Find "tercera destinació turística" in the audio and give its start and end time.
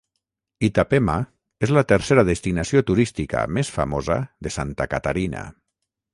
1.91-3.45